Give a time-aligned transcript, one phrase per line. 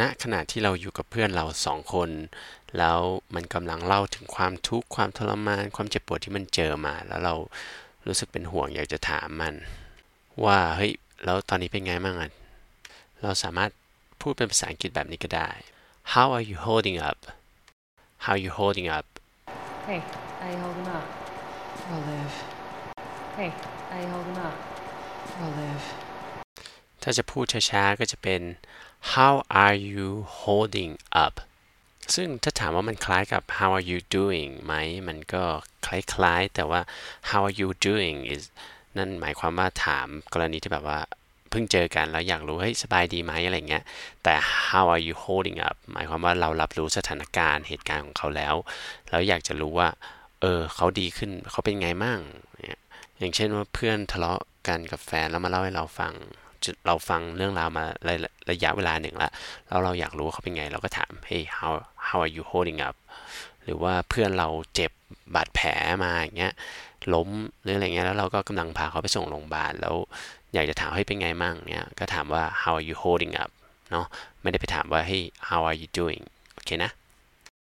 [0.00, 2.10] ณขณะที่เราอยู่กับเพื่อนเราสองคน
[2.78, 2.98] แล้ว
[3.34, 7.34] มันกำลังเล่าถึงความทุกข์ความทรมาน ความเจ็บปวดที่มันเจอมา แล้วเรา
[8.06, 9.54] รู้สึกเป็นห่วงอยากจะถามมัน
[10.44, 10.92] ว่าเฮ้ย
[11.24, 12.30] แล้วตอนนี้เป็นไงบ้างอะ
[13.22, 13.70] เราสามารถ
[14.20, 15.50] พูดเป็นภาษาอังกฤษแบบนี้ก็ได้
[16.12, 17.18] How are you holding up
[18.24, 19.06] How are you holding up
[19.88, 20.00] Hey,
[20.40, 21.06] how you holding up?
[21.90, 22.34] I'll live.
[23.38, 23.50] Hey,
[23.88, 24.56] how you holding up?
[25.40, 25.84] I'll live.
[27.02, 28.40] ถ้าจะพูดช้าๆก็จะเป็น
[29.14, 30.08] How are you
[30.40, 30.92] holding
[31.24, 31.34] up
[32.14, 34.74] ซึ่งถ้าถามว่ามันคล้ายกับ How are you doing ไหม
[35.08, 35.44] มันก็
[35.86, 36.80] คล้ายๆ แต่ว่า
[37.28, 38.42] How are you doing is
[38.96, 41.00] นั่นหมายความว่าถามกรณีที่แบบว่า
[41.50, 43.84] เพิ่งเจอกันแล้วอยากรู้เฮ้ยสบายดีไหมอะไรเงี้ย
[44.24, 44.34] แต่
[44.66, 48.54] How are you holding up หมายความว่าเรารับรู้สถานการณ์เหตุการณ์ของเขาแล้ว
[49.10, 49.88] แล้วอยากจะรู้ว่า
[50.40, 52.20] เออเขาดีขึ้นเขาเป็นไงมั่ง
[53.18, 56.14] อย่างเช่นว่าเพื่อนทะเลาะกันกับแฟนแล้วมาเล่าให้เราฟัง
[56.86, 58.14] เราฟังเรื่องราวมาระ
[58.50, 59.32] ระยะเวลาหนึ่งแล้ว
[59.68, 61.72] แล้วเราอยากรู้ว่าเขาเป็นไง เราก็ถาม hey how
[62.06, 62.96] how are you holding up
[63.64, 64.90] หรือว่าเพื่อนเราเจ็บ
[65.34, 65.70] บาดแผล
[66.04, 66.54] มาอย่างเงี้ย
[67.14, 67.28] ล้ม
[67.62, 69.94] หรืออะไรเงี้ยแล้วเราก็กำลังพาเขาไปส่งโรงพยาบาลแล้ว
[70.54, 73.50] อยากจะถามให้เป็นไงมั่งเนี่ยก็ถามว่า how are you holding up
[73.90, 74.06] เนาะ
[74.42, 76.22] ไม่ได้ไปถามว่า hey how are you doing
[76.54, 76.90] โอเคนะ